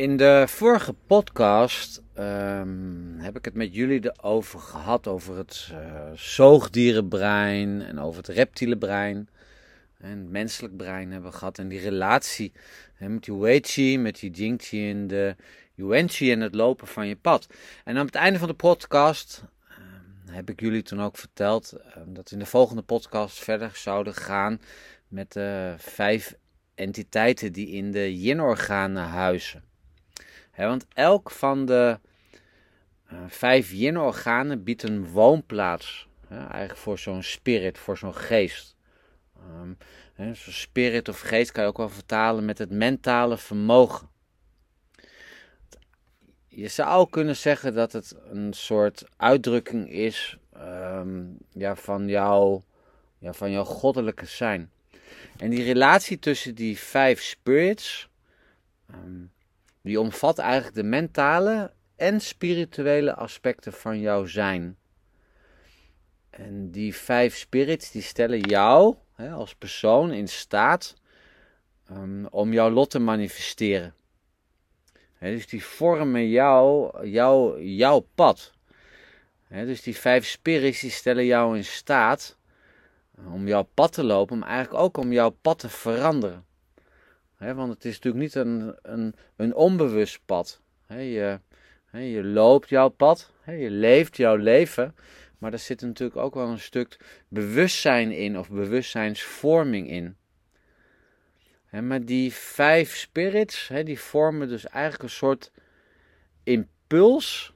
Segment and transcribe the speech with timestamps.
[0.00, 5.78] In de vorige podcast ehm, heb ik het met jullie erover gehad, over het uh,
[6.14, 9.28] zoogdierenbrein en over het reptiele brein.
[9.98, 12.52] En het menselijk brein hebben we gehad en die relatie
[12.94, 15.36] hè, met die Weiqi, met die Jingqi en de
[15.74, 17.46] Yuanqi en het lopen van je pad.
[17.84, 22.12] En aan het einde van de podcast ehm, heb ik jullie toen ook verteld ehm,
[22.12, 24.60] dat we in de volgende podcast verder zouden gaan
[25.08, 26.34] met de vijf
[26.74, 29.68] entiteiten die in de yin-organen huizen
[30.66, 31.98] want elk van de
[33.12, 36.08] uh, vijf yin-organen biedt een woonplaats.
[36.28, 38.76] eigenlijk voor zo'n spirit, voor zo'n geest.
[39.60, 39.76] Um,
[40.16, 44.08] zo'n spirit of geest kan je ook wel vertalen met het mentale vermogen.
[46.48, 52.64] Je zou kunnen zeggen dat het een soort uitdrukking is ehm, ja, van, jouw,
[53.18, 54.70] ja, van jouw goddelijke zijn.
[55.36, 58.08] En die relatie tussen die vijf spirits,
[58.94, 59.30] um,
[59.82, 64.78] die omvat eigenlijk de mentale en spirituele aspecten van jouw zijn.
[66.30, 70.94] En die vijf spirits die stellen jou hè, als persoon in staat
[71.90, 73.94] um, om jouw lot te manifesteren.
[75.18, 78.52] dus die vormen jou, jou, jouw pad.
[79.48, 82.38] dus die vijf spirits die stellen jou in staat
[83.32, 86.44] om jouw pad te lopen, maar eigenlijk ook om jouw pad te veranderen
[87.40, 90.60] want het is natuurlijk niet een, een, een onbewust pad.
[90.88, 91.40] je,
[91.92, 94.94] je loopt jouw pad, je leeft jouw leven.
[95.38, 96.96] Maar er zit natuurlijk ook wel een stuk
[97.28, 100.16] bewustzijn in of bewustzijnsvorming in.
[101.86, 105.52] maar die vijf spirits, die vormen dus eigenlijk een soort
[106.42, 107.54] impuls.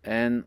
[0.00, 0.46] En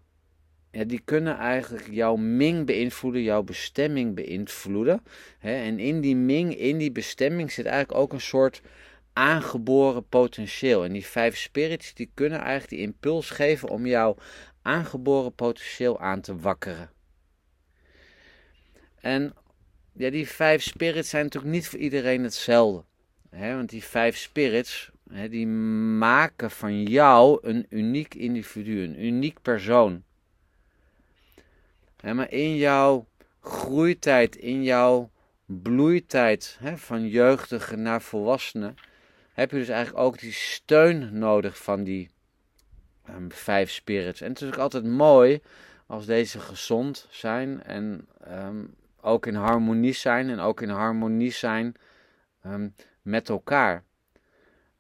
[0.88, 5.03] die kunnen eigenlijk jouw Ming beïnvloeden, jouw bestemming beïnvloeden.
[5.39, 8.61] en in die Ming, in die bestemming zit eigenlijk ook een soort
[9.14, 10.83] aangeboren potentieel.
[10.83, 14.15] En die vijf spirits die kunnen eigenlijk die impuls geven om jouw
[14.61, 16.89] aangeboren potentieel aan te wakkeren.
[18.99, 19.33] En
[19.93, 22.83] ja, die vijf spirits zijn natuurlijk niet voor iedereen hetzelfde.
[23.30, 24.92] want die vijf spirits,
[25.30, 30.03] die maken van jou een uniek individu, een uniek persoon
[32.04, 33.08] maar in jouw
[33.42, 35.10] groeitijd, in jouw
[35.45, 38.76] bloeitijd, van jeugdige naar volwassenen,
[39.33, 42.09] heb je dus eigenlijk ook die steun nodig van die
[43.09, 44.21] um, vijf spirits.
[44.21, 45.42] En het is ook altijd mooi
[45.86, 48.65] als deze gezond zijn en ehm,
[49.02, 51.76] ook in harmonie zijn en ook in harmonie zijn
[52.45, 53.83] um, met elkaar.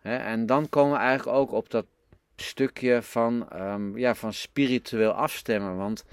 [0.01, 1.85] en dan komen we eigenlijk ook op dat
[2.35, 3.47] stukje van,
[3.95, 5.77] ja, van spiritueel afstemmen.
[5.77, 6.05] Want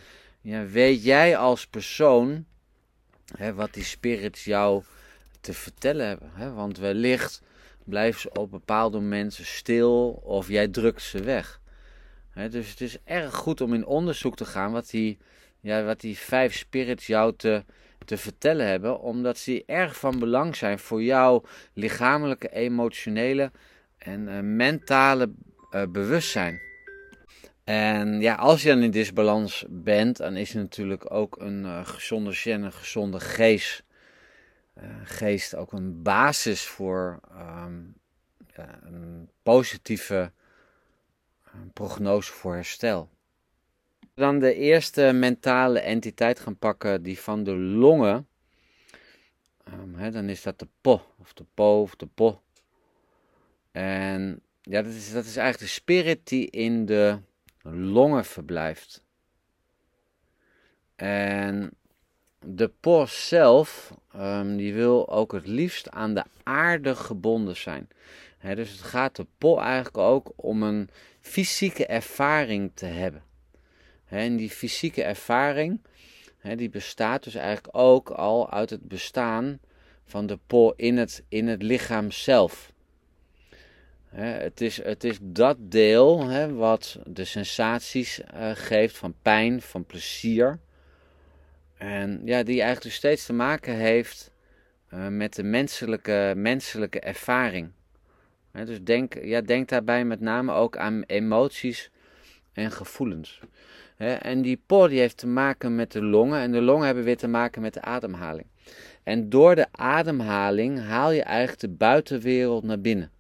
[0.47, 2.45] ja, weet jij als persoon
[3.37, 4.83] hè, wat die spirits jou
[5.41, 6.31] te vertellen hebben?
[6.35, 6.53] Hè?
[6.53, 7.43] Want wellicht
[7.85, 11.61] blijven ze op bepaalde mensen stil of jij drukt ze weg.
[12.31, 15.19] Hè, dus het is erg goed om in onderzoek te gaan wat die,
[15.61, 17.65] ja, wat die vijf spirits jou te,
[18.05, 21.43] te vertellen hebben, omdat ze erg van belang zijn voor jouw
[21.73, 23.51] lichamelijke, emotionele
[23.99, 25.31] en uh, mentale
[25.71, 26.61] uh, bewustzijn.
[27.67, 32.33] En ja, als je dan in disbalans bent, dan is natuurlijk ook een uh, gezonde
[32.33, 33.83] gen, een gezonde geest,
[34.79, 37.21] uh, geest ook een basis voor
[38.55, 40.33] ja, een positieve
[41.47, 43.09] uh, prognose voor herstel.
[44.15, 48.29] Dan de eerste mentale entiteit gaan pakken, die van de longen.
[49.69, 52.43] Um, hè, dan is dat de po, of de po, of de po.
[53.73, 57.19] En ja, dat is, dat is eigenlijk de spirit die in de
[57.71, 59.05] longen verblijft.
[60.97, 61.71] En
[62.45, 67.89] de post zelf, um, die wil ook het liefst aan de aarde gebonden zijn.
[68.41, 70.89] dus het gaat de po eigenlijk ook om een
[71.21, 73.25] fysieke ervaring te hebben.
[74.05, 75.81] en die fysieke ervaring,
[76.57, 79.61] die bestaat dus eigenlijk ook al uit het bestaan
[80.05, 82.73] van de po in het, in het lichaam zelf
[84.23, 90.59] het, is, het is dat deel wat de sensaties uh, geeft van pijn, van plezier.
[91.77, 94.31] En ja, die eigenlijk dus steeds te maken heeft
[94.95, 97.71] uh, met de menselijke, menselijke ervaring.
[98.53, 101.91] dus denk, ja, denk daarbij met name ook aan emoties
[102.53, 103.41] en gevoelens.
[103.97, 107.17] en die por die heeft te maken met de longen en de longen hebben weer
[107.17, 108.47] te maken met de ademhaling.
[109.03, 113.11] En door de ademhaling haal je eigenlijk de buitenwereld naar binnen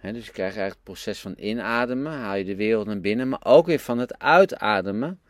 [0.00, 3.44] dus je krijgt eigenlijk het proces van inademen, haal je de wereld naar binnen, maar
[3.44, 5.20] ook weer van het uitademen,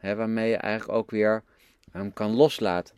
[0.00, 1.42] waarmee je eigenlijk ook weer
[1.96, 2.94] um, kan loslaten.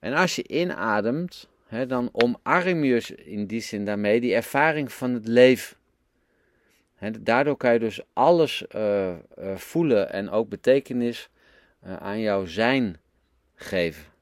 [0.00, 1.48] En als je inademt,
[1.86, 5.76] dan omarm je in die zin daarmee die ervaring van het leven.
[7.20, 8.64] daardoor kan je dus alles
[9.54, 11.28] voelen en ook betekenis
[11.98, 12.96] aan jouw zijn
[13.54, 14.15] geven.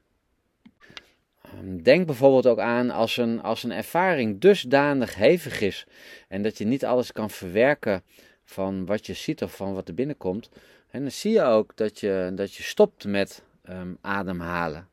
[1.55, 5.87] Ehm, denk bijvoorbeeld ook aan als een, als een ervaring dusdanig hevig is
[6.27, 8.03] en dat je niet alles kan verwerken
[8.43, 10.49] van wat je ziet of van wat er binnenkomt.
[10.89, 14.87] En dan zie je ook dat je, dat je stopt met um, ademhalen.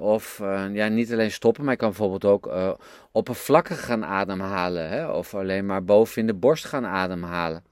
[0.00, 2.72] of uh, ja, niet alleen stoppen, maar je kan bijvoorbeeld ook uh,
[3.12, 4.88] oppervlakkig gaan ademhalen.
[4.88, 5.10] Hè?
[5.10, 7.64] Of alleen maar boven in de borst gaan ademhalen.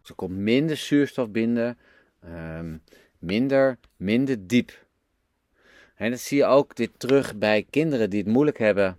[0.00, 1.78] Dus er komt minder zuurstof binnen,
[2.24, 2.82] um,
[3.18, 4.85] minder, minder diep.
[5.96, 8.98] En dat zie je ook dit terug bij kinderen die het moeilijk hebben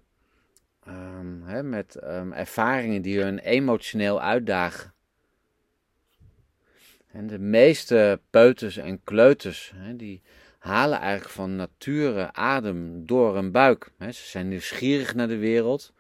[0.88, 1.96] um, hè, met
[2.32, 4.94] ervaringen die hun emotioneel uitdagen.
[7.12, 10.22] En de meeste peuters en kleuters, hè, die
[10.60, 13.92] halen eigenlijk van nature adem door een buik.
[13.98, 14.12] Hè.
[14.12, 15.94] Ze zijn nieuwsgierig naar de wereld.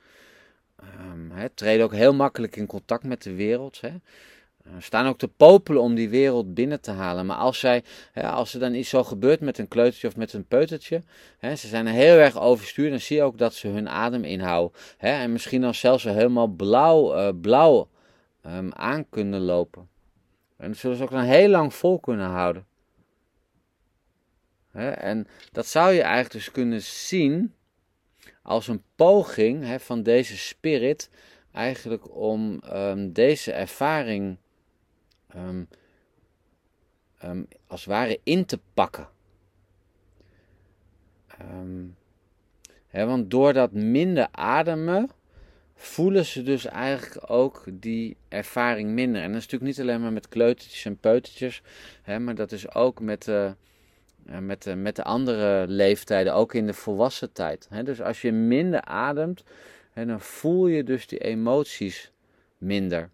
[1.12, 3.82] Um, treden ook heel makkelijk in contact met de wereld.
[3.82, 3.90] Hè.
[4.68, 7.26] Uh, staan ook te popelen om die wereld binnen te halen.
[7.26, 10.34] Maar als, zij, hè, als er dan iets zo gebeurt met een kleutertje of met
[10.34, 11.02] een peutertje,
[11.38, 14.80] hè, ze zijn heel erg overstuurd, dan zie je ook dat ze hun adem inhouden.
[14.98, 17.90] Hè, en misschien dan zelfs helemaal blauw, uh, blauw
[18.46, 19.90] um, aan kunnen lopen.
[20.58, 22.66] En dat zullen ze ook dan heel lang vol kunnen houden.
[24.98, 27.54] en dat zou je eigenlijk dus kunnen zien
[28.42, 31.10] als een poging van deze spirit
[31.52, 34.38] eigenlijk om um, deze ervaring
[35.36, 35.68] um,
[37.24, 39.10] um, als het ware in te pakken.
[42.92, 45.10] want door dat minder ademen
[45.76, 49.22] voelen ze dus eigenlijk ook die ervaring minder.
[49.22, 51.62] En dat is natuurlijk niet alleen maar met kleutertjes en peutertjes,
[52.02, 53.52] hè, maar dat is ook met, uh,
[54.24, 57.68] met, uh, met de andere leeftijden, ook in de volwassen tijd.
[57.70, 57.84] Hè.
[57.84, 59.44] Dus als je minder ademt,
[59.92, 62.12] hè, dan voel je dus die emoties
[62.58, 63.10] minder.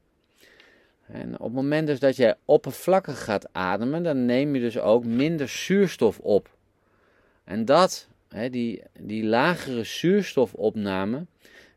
[1.13, 5.06] En op het moment dus dat jij oppervlakkig gaat ademen, dan neem je dus ook
[5.06, 6.50] minder zuurstof op.
[7.44, 11.25] En dat, hè, die, die lagere zuurstofopname,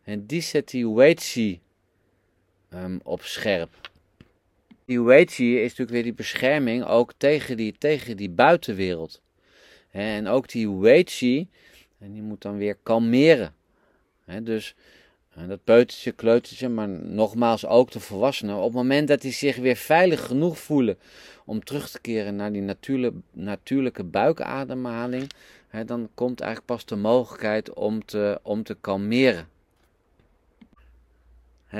[0.02, 1.60] en die zet die Weiqi
[2.74, 3.90] um, op scherp.
[4.84, 9.20] Die Weiqi is natuurlijk weer die bescherming ook tegen die, tegen die buitenwereld.
[9.90, 11.48] En ook die Weiqi,
[11.98, 13.54] en die moet dan weer kalmeren.
[14.42, 14.74] dus
[15.48, 18.56] dat peutertje, kleutertje, maar nogmaals ook de volwassenen.
[18.56, 20.98] Op het moment dat die zich weer veilig genoeg voelen
[21.44, 25.30] om terug te keren naar die natuurlijke, natuurlijke buikademhaling,
[25.86, 29.48] dan komt eigenlijk pas de mogelijkheid om te, om te kalmeren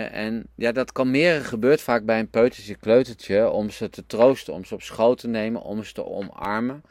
[0.05, 4.65] en ja, dat kalmeren gebeurt vaak bij een peutertje, kleutertje, om ze te troosten, om
[4.65, 6.83] ze op schoot te nemen, om ze te omarmen.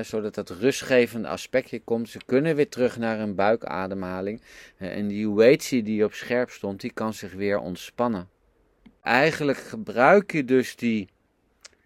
[0.00, 2.08] Zodat dat rustgevende aspectje komt.
[2.08, 4.42] Ze kunnen weer terug naar een buikademhaling.
[4.76, 8.28] en die weightie die op scherp stond, die kan zich weer ontspannen.
[9.02, 11.08] Eigenlijk gebruik je dus die,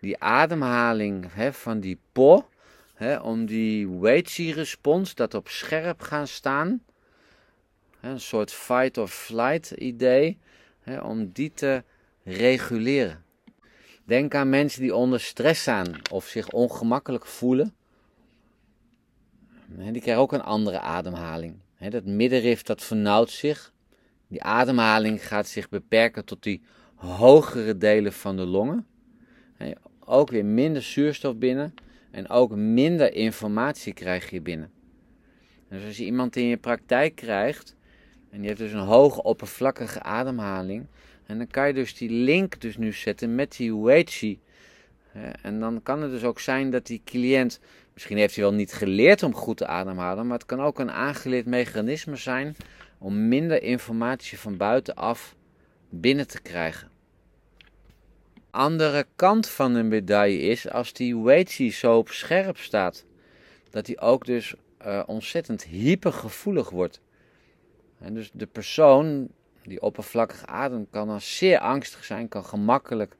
[0.00, 2.49] die ademhaling van die po,
[3.23, 6.82] om die weightie respons, dat op scherp gaan staan,
[8.00, 10.38] een soort fight or flight idee,
[11.03, 11.82] om die te
[12.25, 13.25] reguleren.
[14.05, 17.75] Denk aan mensen die onder stress staan of zich ongemakkelijk voelen.
[19.69, 21.55] Die krijgen ook een andere ademhaling.
[21.89, 23.73] Dat middenrif dat vernauwt zich.
[24.29, 26.63] Die ademhaling gaat zich beperken tot die
[26.94, 28.87] hogere delen van de longen.
[30.05, 31.75] Ook weer minder zuurstof binnen
[32.11, 34.70] en ook minder informatie krijg je binnen.
[35.69, 37.77] Dus als je iemand in je praktijk krijgt
[38.31, 40.87] en die heeft dus een hoge oppervlakkige ademhaling.
[41.27, 44.41] En dan kan je dus die link dus nu zetten met die Weiqi.
[45.43, 47.61] En dan kan het dus ook zijn dat die cliënt,
[47.96, 50.91] misschien heeft hij wel niet geleerd om goed te ademhalen, maar het kan ook een
[50.91, 52.56] aangeleerd mechanisme zijn
[52.98, 55.34] om minder informatie van buitenaf
[55.88, 56.91] binnen te krijgen.
[58.50, 63.05] Andere kant van de medaille is, als die Weiqi zo op scherp staat,
[63.70, 64.55] dat hij ook dus
[64.86, 67.00] uh, ontzettend hypergevoelig wordt.
[67.98, 69.29] En dus de persoon
[69.62, 73.17] die oppervlakkig ademt kan dan zeer angstig zijn, kan gemakkelijk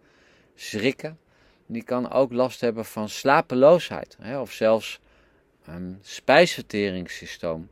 [0.55, 1.19] schrikken.
[1.67, 5.01] Die kan ook last hebben van slapeloosheid hè, of zelfs
[5.69, 7.69] um, spijsverteringssysteem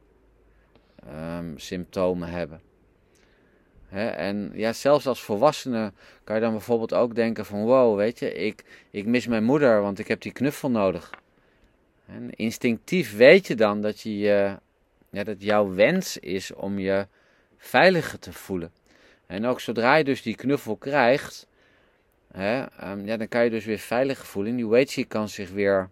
[1.08, 2.60] um, symptomen hebben.
[3.90, 5.92] en ja, zelfs als volwassene
[6.24, 9.80] kan je dan bijvoorbeeld ook denken van wow, weet je, ik, ik mis mijn moeder,
[9.80, 11.10] want ik heb die knuffel nodig.
[12.06, 14.58] En instinctief weet je dan dat je je
[15.14, 17.06] ja, dat jouw wens is om je
[17.56, 18.72] veiliger te voelen.
[19.26, 21.46] En ook zodra je dus die knuffel krijgt,
[22.34, 24.50] hè, um, ja, dan kan je dus weer veiliger voelen.
[24.50, 25.90] En die weightie kan zich weer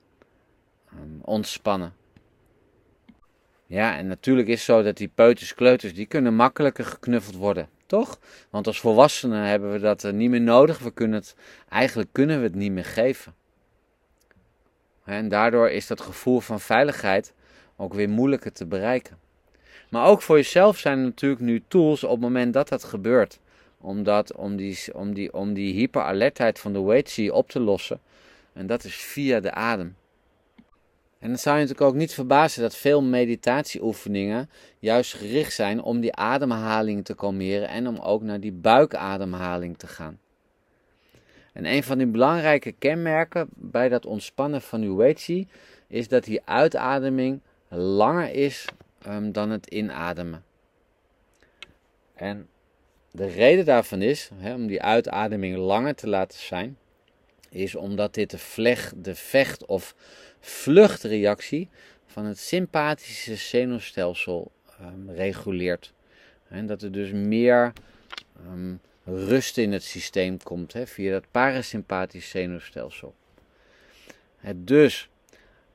[0.92, 1.94] um, ontspannen.
[3.66, 7.68] Ja, en natuurlijk is het zo dat die peuters, kleuters, die kunnen makkelijker geknuffeld worden.
[7.86, 8.18] toch?
[8.50, 10.78] Want als volwassenen hebben we dat niet meer nodig.
[10.78, 11.34] We kunnen het,
[11.68, 13.34] eigenlijk kunnen we het niet meer geven.
[15.04, 17.34] En daardoor is dat gevoel van veiligheid
[17.76, 19.18] ook weer moeilijker te bereiken.
[19.90, 23.40] Maar ook voor jezelf zijn er natuurlijk nu tools op het moment dat dat gebeurt.
[23.82, 28.00] Om, dat, om, die, om, die, om die hyperalertheid van de Weiqi op te lossen.
[28.52, 29.96] En dat is via de adem.
[31.18, 36.00] En dan zou je natuurlijk ook niet verbazen dat veel meditatieoefeningen juist gericht zijn om
[36.00, 40.18] die ademhaling te kalmeren en om ook naar die buikademhaling te gaan.
[41.52, 45.48] En een van die belangrijke kenmerken bij dat ontspannen van uw Weiqi
[45.86, 48.64] is dat die uitademing langer is
[49.06, 50.44] um, dan het inademen.
[52.14, 52.48] En
[53.14, 56.78] de reden daarvan is, hè, om die uitademing langer te laten zijn,
[57.50, 59.94] is omdat dit de, vleg, de vecht- of
[60.40, 61.68] vluchtreactie
[62.06, 64.50] van het sympathische zenuwstelsel
[64.80, 65.92] um, reguleert.
[66.48, 67.72] En dat er dus meer
[68.46, 73.14] um, rust in het systeem komt hè, via dat parasympathische zenuwstelsel.
[74.54, 75.08] Dus,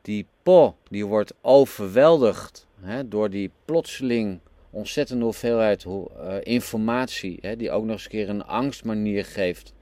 [0.01, 4.39] die po die wordt overweldigd hè, door die plotseling
[4.69, 9.73] ontzettende hoeveelheid uh, informatie, hè, die ook nog eens een keer een angstmanier geeft.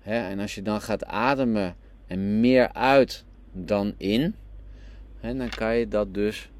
[0.00, 4.34] Hè, en als je dan gaat ademen en meer uit dan in,
[5.20, 6.50] hè, dan kan je dat dus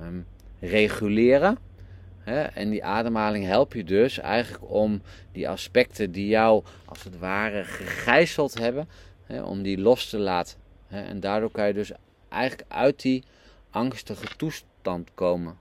[0.00, 0.26] um,
[0.60, 1.58] reguleren.
[2.18, 7.18] Hè, en die ademhaling helpt je dus eigenlijk om die aspecten die jou als het
[7.18, 8.88] ware gegijzeld hebben,
[9.44, 10.58] om die los te laten.
[10.88, 11.92] En daardoor kan je dus
[12.28, 13.24] eigenlijk uit die
[13.70, 15.58] angstige toestand komen.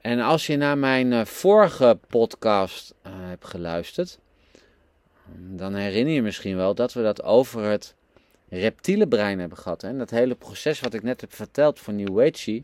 [0.00, 4.18] En als je naar mijn uh, vorige podcast uh, hebt geluisterd,
[5.34, 7.94] dan herinner je misschien wel dat we dat over het
[8.48, 9.82] reptiele brein hebben gehad.
[9.82, 12.62] En dat hele proces wat ik net heb verteld van New Age,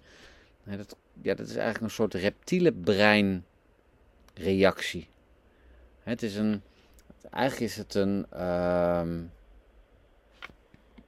[0.64, 5.08] dat, ja, dat is eigenlijk een soort reptiele breinreactie.
[6.02, 6.62] Het is een,
[7.30, 9.02] eigenlijk is het een uh,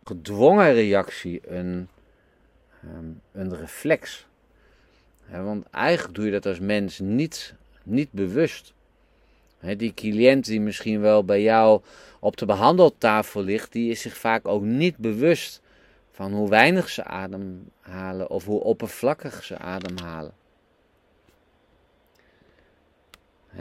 [0.05, 1.89] gedwongen reactie, een,
[2.85, 4.28] um, een reflex.
[5.31, 8.73] Want eigenlijk doe je dat als mens niet, niet bewust
[9.61, 11.81] die cliënt die misschien wel bij jou
[12.21, 15.61] op de behandeltafel ligt, die is zich vaak ook niet bewust
[16.11, 20.33] van hoe weinig ze ademhalen of hoe oppervlakkig ze ademhalen.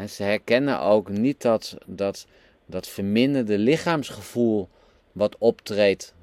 [0.08, 2.28] ze herkennen ook niet dat, dat,
[2.66, 4.70] dat verminderde lichaamsgevoel
[5.12, 6.14] wat optreedt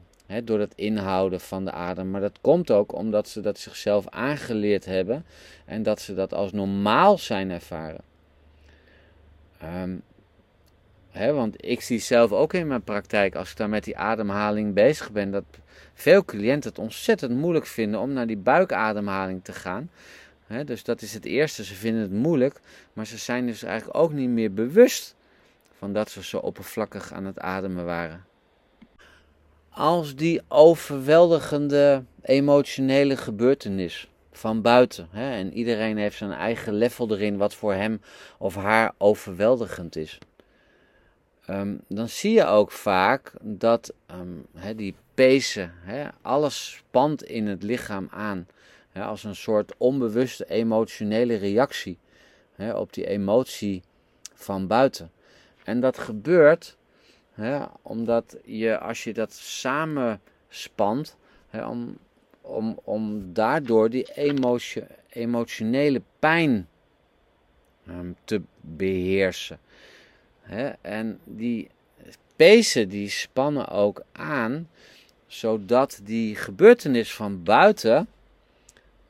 [0.43, 2.11] door het inhouden van de adem.
[2.11, 5.27] Maar dat komt ook omdat ze dat zichzelf aangeleerd hebben
[5.65, 8.01] en dat ze dat als normaal zijn ervaren.
[11.11, 14.75] Hè, want ik zie zelf ook in mijn praktijk, als ik dan met die ademhaling
[14.75, 15.45] bezig ben, dat
[15.95, 19.91] veel cliënten het ontzettend moeilijk vinden om naar die buikademhaling te gaan.
[20.65, 22.61] Dus dat is het eerste, ze vinden het moeilijk,
[22.93, 25.15] maar ze zijn dus eigenlijk ook niet meer bewust
[25.79, 28.25] van dat ze zo oppervlakkig aan het ademen waren.
[29.75, 35.09] Als die overweldigende emotionele gebeurtenis van buiten.
[35.11, 35.31] Hè?
[35.33, 38.01] En iedereen heeft zijn eigen level erin wat voor hem
[38.39, 40.19] of haar overweldigend is.
[41.51, 43.93] Um, dan zie je ook vaak dat
[44.55, 45.73] hè, die pezen,
[46.23, 48.47] alles spant in het lichaam aan.
[48.95, 51.99] Als een soort onbewuste emotionele reactie
[52.75, 53.83] op die emotie
[54.35, 55.11] van buiten.
[55.65, 56.77] En dat gebeurt
[57.83, 61.17] omdat je, als je dat samenspant,
[61.53, 61.99] om,
[62.41, 64.07] om, om daardoor die
[65.09, 66.69] emotionele pijn
[67.89, 69.59] um, te beheersen.
[70.81, 71.69] en die
[72.37, 74.69] pezen die spannen ook aan,
[75.27, 78.09] zodat die gebeurtenis van buiten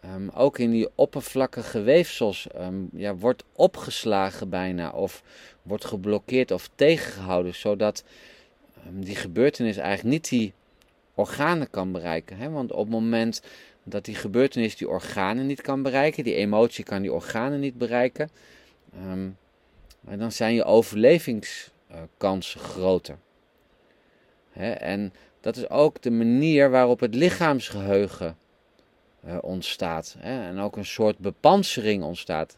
[0.04, 5.22] um, ook in die oppervlakkige weefsels um, ja, wordt opgeslagen bijna, of
[5.64, 8.04] wordt geblokkeerd of tegengehouden, zodat
[8.90, 10.52] die gebeurtenis eigenlijk niet die
[11.14, 12.52] organen kan bereiken.
[12.52, 13.42] Want op het moment
[13.82, 18.30] dat die gebeurtenis die organen niet kan bereiken, die emotie kan die organen niet bereiken,
[19.08, 19.36] um,
[20.00, 23.18] dan zijn je overlevingskansen groter.
[24.78, 28.36] En dat is ook de manier waarop het lichaamsgeheugen
[29.26, 30.16] uh, ontstaat.
[30.20, 32.56] En ook een soort bepansering ontstaat.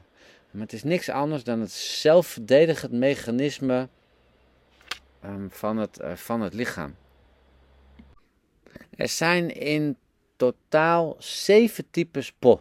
[0.57, 3.89] Maar het is niks anders dan het zelfverdedigend mechanisme
[5.25, 6.95] um, van, het, uh, van het lichaam.
[8.91, 9.97] Er zijn in
[10.37, 12.61] totaal zeven types po.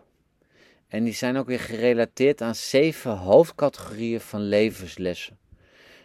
[0.87, 5.37] En die zijn ook weer gerelateerd aan zeven hoofdcategorieën van levenslessen.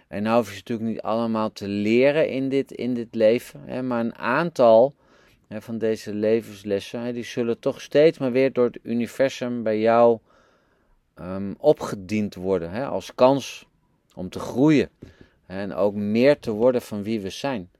[0.08, 3.82] En nou hoef je natuurlijk niet allemaal te leren in dit, in dit leven, hè,
[3.82, 4.94] maar een aantal
[5.48, 10.18] hè, van deze levenslessen, die zullen toch steeds maar weer door het universum bij jou
[11.20, 13.66] um, opgediend worden hè, als kans
[14.14, 14.90] om te groeien
[15.46, 17.70] en ook meer te worden van wie we zijn.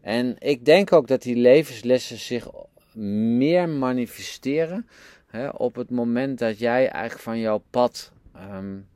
[0.00, 2.48] En ik denk ook dat die levenslessen zich
[2.94, 4.88] meer manifesteren
[5.26, 8.88] hè, op het moment dat jij eigenlijk van jouw pad um,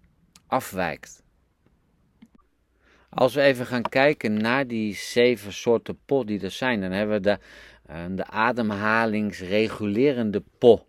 [0.46, 1.22] afwijkt.
[3.08, 7.16] Als we even gaan kijken naar die zeven soorten po die er zijn, dan hebben
[7.16, 7.38] we de,
[7.90, 10.87] uh, de ademhalingsregulerende po.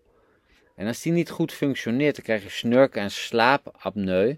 [0.80, 4.36] En als die niet goed functioneert, dan krijg je snurk- en slaapapneu.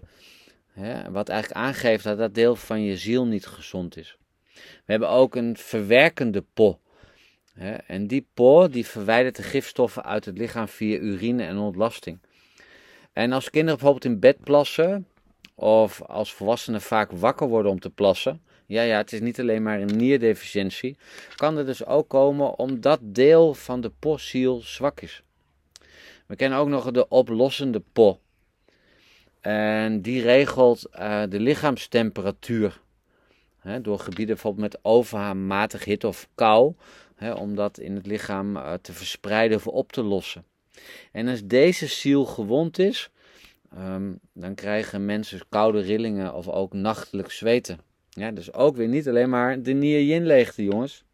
[0.72, 4.16] Hè, wat eigenlijk aangeeft dat dat deel van je ziel niet gezond is.
[4.54, 6.80] We hebben ook een verwerkende po.
[7.54, 12.18] Hè, en die po die verwijdert de gifstoffen uit het lichaam via urine en ontlasting.
[13.12, 15.06] En als kinderen bijvoorbeeld in bed plassen,
[15.54, 19.62] of als volwassenen vaak wakker worden om te plassen, ja, ja, het is niet alleen
[19.62, 20.96] maar een nierdeficiëntie,
[21.36, 25.22] kan er dus ook komen omdat deel van de postziel zwak is.
[26.32, 28.20] We kennen ook nog de oplossende po.
[29.40, 32.80] En die regelt uh, de lichaamstemperatuur.
[33.82, 36.74] Door gebieden bijvoorbeeld met overmatig hitte of kou.
[37.34, 40.44] Om dat in het lichaam uh, te verspreiden of op te lossen.
[41.12, 43.10] En als deze ziel gewond is,
[43.78, 47.78] um, dan krijgen mensen koude rillingen of ook nachtelijk zweten.
[48.10, 51.04] Ja, dus ook weer niet alleen maar de nier-yin-leegte, jongens.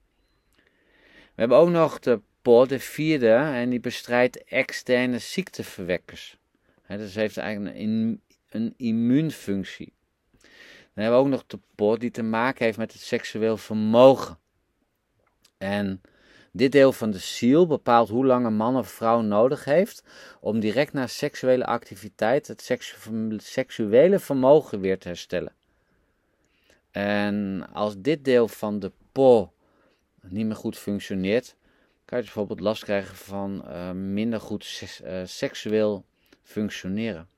[1.04, 6.36] We hebben ook nog de De vierde, en die bestrijdt externe ziekteverwekkers.
[6.82, 9.92] He, dus heeft eigenlijk een, een immuunfunctie.
[10.40, 14.38] Dan hebben we ook nog de Po die te maken heeft met het seksueel vermogen.
[15.58, 16.00] En
[16.52, 20.04] dit deel van de ziel bepaalt hoe lang een man of vrouw nodig heeft
[20.40, 22.80] om direct na seksuele activiteit het
[23.36, 25.52] seksuele vermogen weer te herstellen.
[26.90, 29.52] En als dit deel van de po
[30.22, 31.56] niet meer goed functioneert,
[32.08, 36.04] kan je dus bijvoorbeeld last krijgen van uh, minder goed uh, seksueel
[36.42, 37.28] functioneren.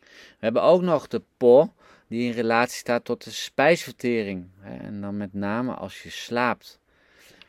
[0.00, 1.72] We hebben ook nog de po
[2.08, 4.48] die in relatie staat tot de spijsvertering.
[4.58, 6.78] Hè, en dan met name als je slaapt.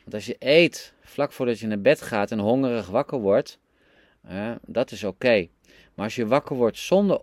[0.03, 3.59] Want als je eet vlak voordat je naar bed gaat en hongerig wakker wordt,
[4.65, 5.47] dat is oké.
[5.93, 7.21] Maar als je wakker wordt zonder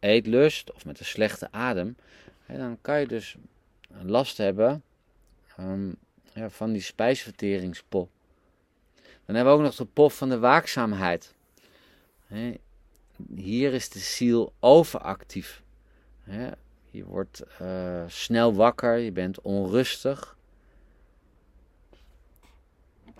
[0.00, 1.96] eetlust of met een slechte adem,
[2.46, 3.36] hè, dan kan je dus
[4.02, 4.82] last hebben
[5.60, 5.96] um,
[6.34, 8.10] ja, van die spijsverteringspop.
[9.26, 11.34] Dan hebben we ook nog de pof van de waakzaamheid.
[13.34, 15.62] Hier is de ziel overactief.
[16.90, 20.36] Je wordt uh, snel wakker, je bent onrustig.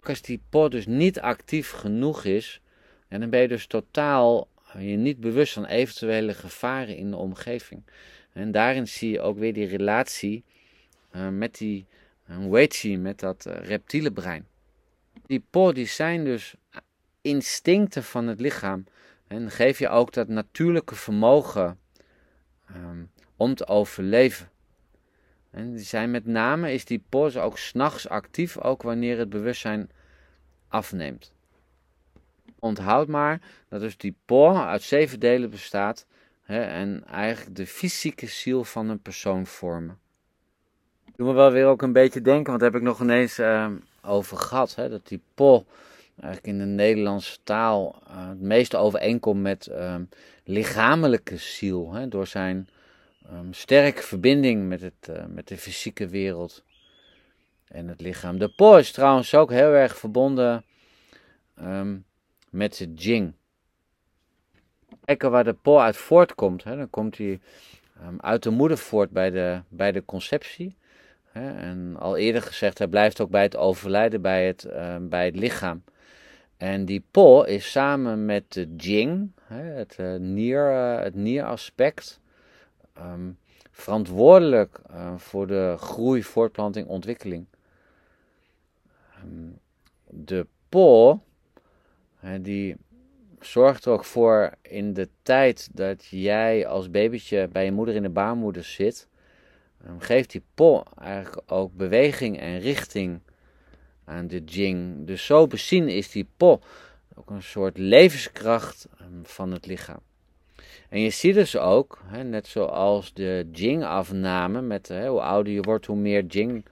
[0.02, 2.60] Als die pot dus niet actief genoeg is,
[3.08, 7.82] en dan ben je dus totaal je niet bewust van eventuele gevaren in de omgeving.
[8.32, 10.44] En daarin zie je ook weer die relatie
[11.12, 11.86] uh, met die
[12.30, 14.46] uh, met dat reptiele brein.
[15.32, 16.54] Die po die zijn dus
[17.20, 18.84] instincten van het lichaam.
[19.26, 21.78] En geef je ook dat natuurlijke vermogen
[22.76, 24.50] um, om te overleven.
[25.50, 29.90] En die zijn met name, is die po ook s'nachts actief, ook wanneer het bewustzijn
[30.68, 31.32] afneemt.
[32.58, 36.06] Onthoud maar dat dus die po uit zeven delen bestaat
[36.46, 39.98] en eigenlijk de fysieke ziel van een persoon vormen.
[41.16, 43.70] Doe me wel weer ook een beetje denken, want heb ik nog ineens uh,
[44.02, 44.74] over gehad.
[44.74, 45.64] Hè, dat die po
[46.14, 49.96] eigenlijk in de Nederlandse taal uh, het meeste overeenkomt met uh,
[50.44, 51.92] lichamelijke ziel.
[51.92, 52.68] Hè, door zijn
[53.32, 56.64] um, sterke verbinding met, het, uh, met de fysieke wereld
[57.68, 58.38] en het lichaam.
[58.38, 60.64] De po is trouwens ook heel erg verbonden
[61.60, 62.04] um,
[62.50, 63.32] met de jing.
[65.04, 66.64] Kijken waar de po uit voortkomt.
[66.64, 67.40] Hè, dan komt hij
[68.18, 70.76] uit de moeder voort bij de, bij de conceptie.
[71.32, 75.36] En al eerder gezegd, hij blijft ook bij het overlijden bij het, uh, bij het
[75.36, 75.84] lichaam.
[76.56, 82.20] En die po is samen met de jing, het, uh, nier, uh, het nieraspect,
[82.98, 83.38] um,
[83.70, 84.80] verantwoordelijk
[85.16, 87.46] voor de groei, voortplanting, ontwikkeling.
[89.24, 89.58] Um,
[90.06, 91.20] de po,
[92.40, 92.76] die
[93.40, 98.02] zorgt er ook voor in de tijd dat jij als babytje bij je moeder in
[98.02, 99.08] de baarmoeder zit,
[99.98, 103.20] geeft die po eigenlijk ook beweging en richting
[104.04, 105.06] aan de jing.
[105.06, 106.60] Dus zo bezien is die po
[107.14, 110.00] ook een soort levenskracht ehm, van het lichaam.
[110.88, 115.62] En je ziet dus ook, hè, net zoals de jing-afname, met hè, hoe ouder je
[115.62, 116.64] wordt, hoe meer jing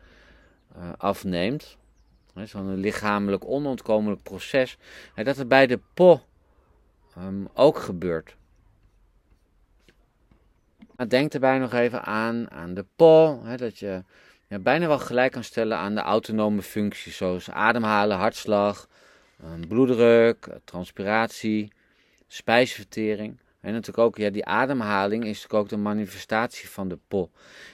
[0.77, 1.79] uh, afneemt.
[2.44, 4.79] Zo'n lichamelijk onontkomelijk proces.
[5.14, 6.20] Hè, dat er bij de po
[7.18, 8.37] um, ook gebeurt.
[11.08, 14.02] Denk erbij nog even aan, aan de po, hè, dat je
[14.48, 18.88] bijna wel gelijk kan stellen aan de autonome functies, zoals ademhalen, hartslag,
[19.68, 21.72] bloeddruk, transpiratie,
[22.26, 23.38] spijsvertering.
[23.60, 27.30] En natuurlijk ook, ja, die ademhaling is natuurlijk ook de manifestatie van de po.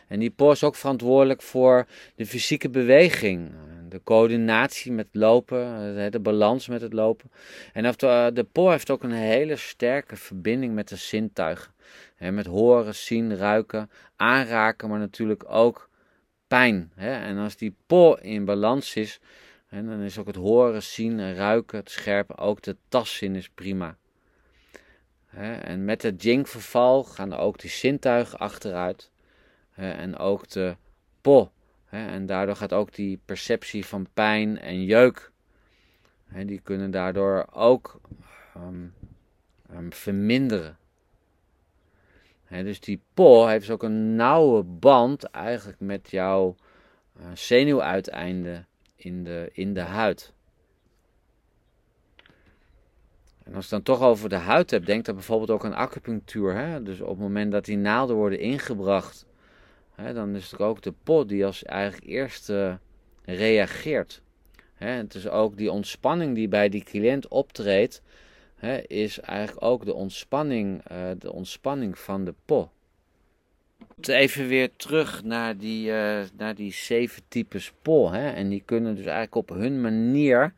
[0.08, 3.50] En die po is ook verantwoordelijk voor de fysieke beweging,
[3.88, 7.30] de coördinatie met lopen, de balans met het lopen.
[7.72, 11.74] En de, de po heeft ook een hele sterke verbinding met de zintuigen.
[12.18, 15.88] Met horen, zien, ruiken, aanraken, maar natuurlijk ook
[16.46, 16.92] pijn.
[16.94, 19.20] En als die po in balans is,
[19.70, 23.96] dan is ook het horen, zien, ruiken, het scherpe, ook de tastzin is prima.
[25.60, 29.10] En met het jing-verval gaan ook die zintuigen achteruit.
[29.74, 30.76] En ook de
[31.20, 31.50] po.
[31.88, 35.30] En daardoor gaat ook die perceptie van pijn en jeuk.
[36.44, 38.00] Die kunnen daardoor ook
[38.56, 38.94] um,
[39.72, 40.78] um, verminderen.
[42.48, 46.56] Dus die po heeft ook een nauwe band eigenlijk met jouw
[47.20, 50.32] uh, zenuwuiteinden in de, in de huid.
[53.44, 56.84] En als je dan toch over de huid hebt, denk dan bijvoorbeeld ook aan acupunctuur.
[56.84, 59.26] Dus op het moment dat die naalden worden ingebracht,
[59.96, 62.78] dan is het ook de pot die als eigenlijk eerste
[63.24, 64.22] reageert.
[64.74, 64.88] Hè?
[64.88, 68.02] Het is ook die ontspanning die bij die cliënt optreedt,
[68.66, 72.70] hè, is eigenlijk ook de ontspanning, uh, de ontspanning van de po.
[74.00, 78.10] Even weer terug naar die, uh, naar die zeven types po.
[78.10, 78.30] Hè?
[78.30, 80.54] En die kunnen dus eigenlijk op hun manier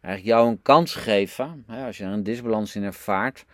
[0.00, 3.44] eigenlijk jou een kans geven, hè, als je er een disbalans in ervaart,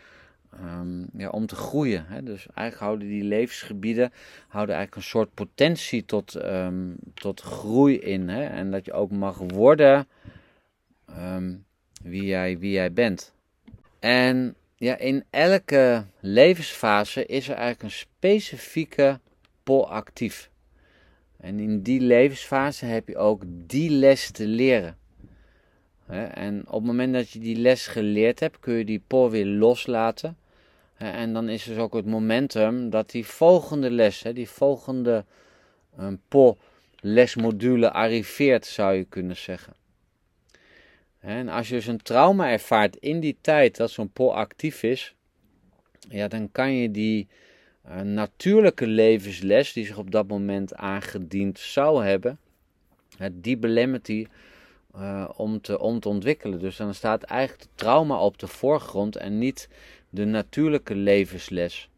[0.61, 2.07] um, ja, om te groeien.
[2.07, 2.23] Hè.
[2.23, 4.13] Dus eigenlijk houden die levensgebieden
[4.49, 8.29] houden eigenlijk een soort potentie tot, um, tot groei in.
[8.29, 8.45] Hè.
[8.45, 10.07] En dat je ook mag worden
[11.11, 11.65] um,
[12.03, 13.35] wie, jij, wie jij bent.
[13.99, 19.21] En ja, in elke levensfase is er eigenlijk een specifieke
[19.63, 20.51] pol actief.
[21.37, 24.99] En in die levensfase heb je ook die les te leren.
[26.35, 29.47] En op het moment dat je die les geleerd hebt, kun je die por weer
[29.47, 30.37] loslaten.
[30.97, 35.25] En dan is dus ook het momentum dat die volgende les, die volgende
[36.01, 36.57] um, po
[37.01, 39.75] lesmodule arriveert, zou je kunnen zeggen.
[41.27, 45.15] En als je dus een trauma ervaart in die tijd dat zo'n po actief is,
[46.09, 47.29] ja, dan kan je die
[47.87, 52.39] uh, natuurlijke levensles die zich op dat moment aangediend zou hebben,
[53.33, 54.29] die belemmert die
[55.37, 56.59] om, te, ontwikkelen.
[56.59, 59.69] Dus dan staat eigenlijk het trauma op de voorgrond en niet
[60.11, 61.91] de natuurlijke levensles.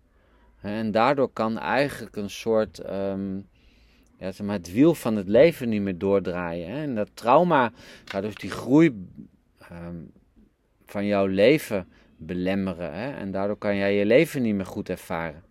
[0.60, 3.48] En daardoor kan eigenlijk een soort, um,
[4.18, 6.70] ja, zeg maar, het wiel van het leven niet meer doordraaien.
[6.70, 6.82] Hè?
[6.82, 7.72] En dat trauma
[8.04, 9.08] gaat dus die groei
[9.72, 10.10] um,
[10.86, 12.92] van jouw leven belemmeren.
[12.92, 13.10] Hè?
[13.10, 15.42] En daardoor kan jij je leven niet meer goed ervaren.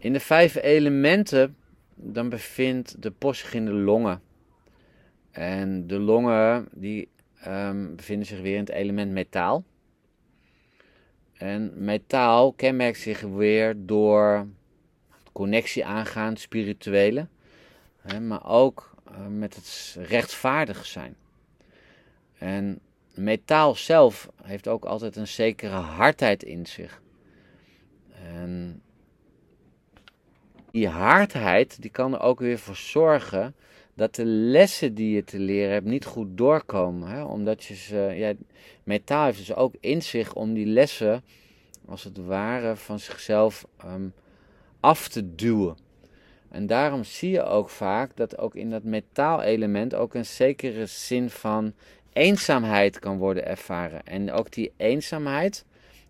[0.00, 1.56] In de vijf elementen
[1.94, 4.22] dan bevindt de post zich in de longen.
[5.30, 7.08] En de longen die
[7.46, 9.64] um, bevinden zich weer in het element metaal.
[11.32, 14.46] En metaal kenmerkt zich weer door
[15.34, 17.26] connectie aangaan, spirituele.
[18.00, 21.16] Hè, maar ook uh, met het rechtvaardig zijn.
[22.38, 22.80] En
[23.14, 27.02] metaal zelf heeft ook altijd een zekere hardheid in zich.
[28.12, 28.82] En
[30.70, 33.54] die hardheid die kan er ook weer voor zorgen
[33.94, 37.08] dat de lessen die je te leren hebt niet goed doorkomen.
[37.08, 37.22] Hè?
[37.22, 38.32] Omdat je ze, ja,
[38.84, 41.24] metaal heeft dus ook in zich om die lessen,
[41.86, 44.12] als het ware, van zichzelf um,
[44.84, 45.76] af te duwen.
[46.50, 51.30] En daarom zie je ook vaak dat ook in dat metaalelement ook een zekere zin
[51.30, 51.72] van
[52.12, 54.06] eenzaamheid kan worden ervaren.
[54.06, 55.64] En ook die eenzaamheid,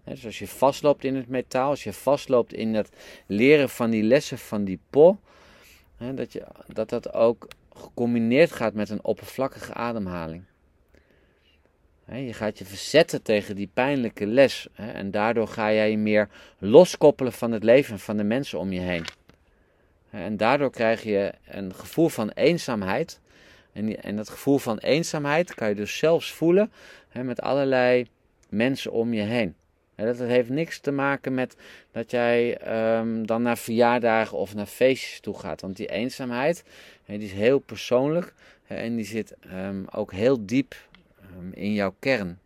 [0.04, 2.88] dus als je vastloopt in het metaal, als je vastloopt in het
[3.26, 5.18] leren van die lessen van die po,
[6.14, 10.44] dat, je, dat dat ook gecombineerd gaat met een oppervlakkige ademhaling.
[12.12, 14.68] Je gaat je verzetten tegen die pijnlijke les.
[14.74, 18.80] En daardoor ga jij je meer loskoppelen van het leven van de mensen om je
[18.80, 19.04] heen.
[20.10, 23.20] En daardoor krijg je een gevoel van eenzaamheid.
[23.72, 26.72] En, en dat gevoel van eenzaamheid kan je dus zelfs voelen
[27.12, 28.06] met allerlei
[28.48, 29.54] mensen om je heen.
[29.94, 31.56] Dat heeft niks te maken met
[31.92, 32.58] dat jij
[32.98, 35.60] um, dan naar verjaardagen of naar feestjes toe gaat.
[35.60, 36.64] Want die eenzaamheid
[37.06, 38.34] die is heel persoonlijk
[38.66, 40.74] en die zit um, ook heel diep
[41.50, 42.38] in jouw kern.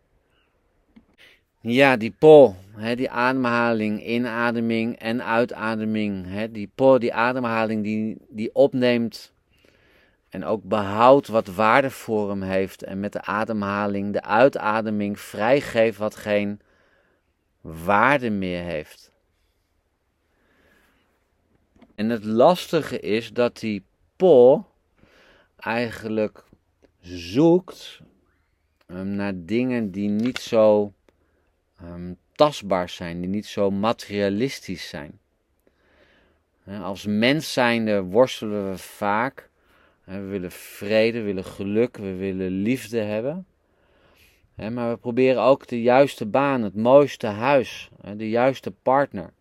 [1.61, 6.25] Ja, die pol, hè, die ademhaling, inademing en uitademing.
[6.27, 9.33] Hè, die pol, die ademhaling die, die opneemt
[10.29, 12.83] en ook behoudt wat waarde voor hem heeft.
[12.83, 16.61] En met de ademhaling, de uitademing vrijgeeft wat geen
[17.61, 19.11] waarde meer heeft.
[21.95, 23.83] En het lastige is dat die
[24.15, 24.65] po
[25.57, 26.43] eigenlijk
[27.01, 28.01] zoekt
[28.91, 30.93] um, naar dingen die niet zo
[31.83, 35.19] um, tastbaar zijn, die niet zo materialistisch zijn.
[36.81, 39.49] Als mens zijnde worstelen we vaak.
[40.03, 43.45] We willen vrede, we willen geluk, we willen liefde hebben.
[44.55, 49.33] Maar we proberen ook de juiste baan, het mooiste huis, de juiste partner.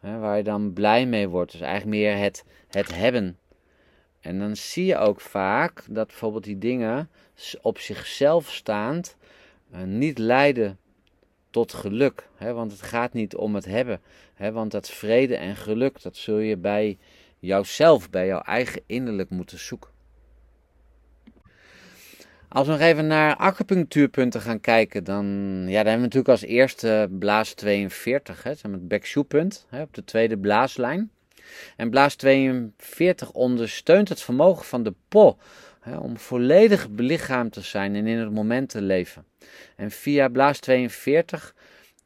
[0.00, 1.52] Waar je dan blij mee wordt.
[1.52, 3.38] Dus eigenlijk meer het, het hebben.
[4.24, 7.10] En dan zie je ook vaak dat bijvoorbeeld die dingen
[7.60, 9.16] op zichzelf staand
[9.70, 10.78] eh, niet leiden
[11.50, 12.28] tot geluk.
[12.36, 12.52] Hè?
[12.52, 14.00] Want het gaat niet om het hebben.
[14.34, 14.52] Hè?
[14.52, 16.98] Want dat vrede en geluk, dat zul je bij
[17.38, 19.90] jouzelf, bij jouw eigen innerlijk moeten zoeken.
[22.48, 25.26] Als we nog even naar acupunctuurpunten gaan kijken, dan,
[25.66, 30.38] ja, dan hebben we natuurlijk als eerste blaas 42, hè, het backshoe-punt, op de tweede
[30.38, 31.10] blaaslijn.
[31.76, 35.38] En blaas 42 ondersteunt het vermogen van de po
[35.80, 39.24] hè, om volledig belichaamd te zijn en in het moment te leven.
[39.76, 41.54] En via blaas 42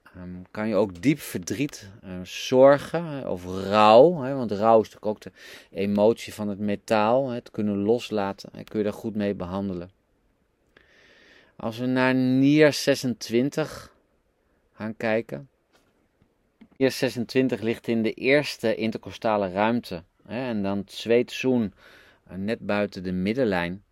[0.05, 5.07] ehm, kan je ook diep verdriet, uh, zorgen of rouw, hè, want rouw is natuurlijk
[5.07, 5.33] ook de
[5.71, 9.91] emotie van het metaal, het kunnen loslaten en kun je daar goed mee behandelen.
[11.57, 13.93] Als we naar Nier 26
[14.73, 15.49] gaan kijken.
[16.79, 20.03] Nier 26 ligt in de eerste intercostale ruimte.
[20.27, 21.75] Hè, en dan het zweetzoen
[22.31, 23.85] uh, net buiten de middenlijn.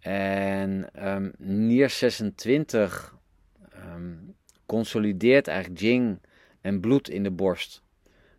[0.00, 3.16] En um, Nier 26
[3.94, 4.34] um,
[4.66, 6.18] consolideert eigenlijk Jing
[6.60, 7.82] en bloed in de borst.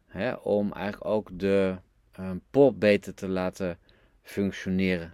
[0.08, 1.76] Hè, om eigenlijk ook de
[2.20, 3.78] um, pop beter te laten
[4.22, 5.14] functioneren.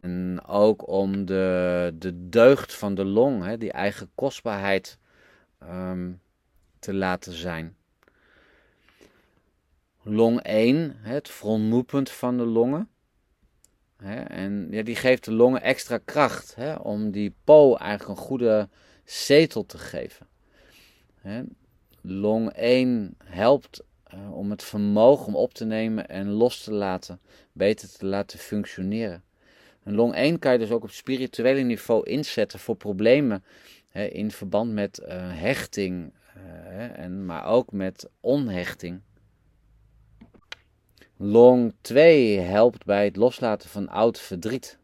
[0.00, 4.98] En ook om de, de deugd van de long, hè, die eigen kostbaarheid
[5.62, 6.20] um,
[6.86, 7.76] te laten zijn.
[10.02, 12.88] Long 1, het frontmoepunt van de longen.
[14.28, 18.68] En die geeft de longen extra kracht om die po eigenlijk een goede
[19.04, 20.26] zetel te geven.
[22.00, 23.82] Long 1 helpt
[24.14, 27.20] uh, om het vermogen om op te nemen en los te laten,
[27.52, 29.24] beter te laten functioneren.
[29.84, 33.44] Een long 1 kan je dus ook op spirituele niveau inzetten voor problemen
[34.04, 35.06] in verband met uh,
[35.40, 36.12] hechting,
[36.76, 39.00] uh, en, maar ook met onhechting.
[41.16, 44.78] Long 2 helpt bij het loslaten van oud verdriet.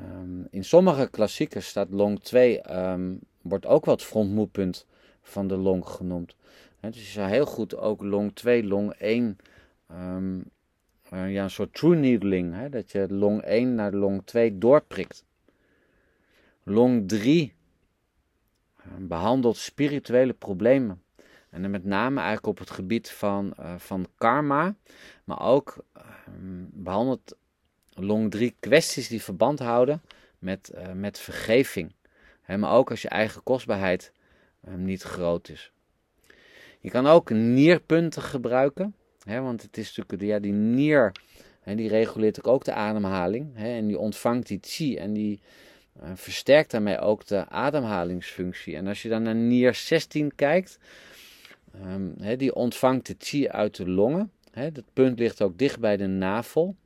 [0.00, 4.86] Um, in sommige klassiekers staat long 2, um, ehm, wordt ook wel het frontmoepunt
[5.22, 6.36] van de long genoemd.
[6.80, 9.36] He, dus je zou heel goed ook long 2, long 1
[9.90, 10.44] um,
[11.12, 15.24] uh, ja, een soort true needling, hè, dat je long 1 naar long 2 doorprikt.
[16.62, 17.55] Long 3 uh,
[18.98, 21.02] behandelt spirituele problemen.
[21.50, 24.74] En dan met name eigenlijk op het gebied van, uh, van karma,
[25.24, 25.84] maar ook
[26.70, 27.36] behandelt
[27.94, 30.02] long 3 kwesties die verband houden
[30.38, 31.94] met, met vergeving.
[32.46, 34.12] Maar ook als je eigen kostbaarheid
[34.76, 35.72] niet groot is.
[36.80, 38.94] Je kan ook nierpunten gebruiken
[39.26, 41.12] want het is natuurlijk, ja, die nier,
[41.64, 43.56] die reguleert ook de ademhaling.
[43.56, 45.40] en die ontvangt die chi en die
[46.14, 48.76] versterkt daarmee ook de ademhalingsfunctie.
[48.76, 50.78] En als je dan naar nier 16 kijkt,
[51.84, 54.32] um, die ontvangt de chi uit de longen.
[54.52, 56.76] dat punt ligt ook dicht bij de navel.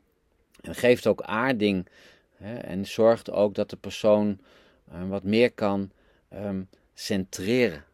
[0.60, 1.86] En geeft ook aarding.
[2.62, 4.38] en zorgt ook dat de persoon
[4.92, 5.90] uh, wat meer kan
[6.34, 7.84] um, centreren.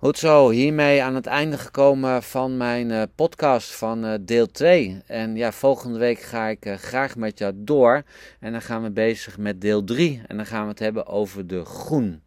[0.00, 5.02] Goed zo, hiermee aan het einde gekomen van mijn uh, podcast van uh, deel 2.
[5.06, 8.02] En ja, volgende week ga ik uh, graag met jou door.
[8.38, 10.22] En dan gaan we bezig met deel 3.
[10.26, 12.22] En dan gaan we het hebben over de groen.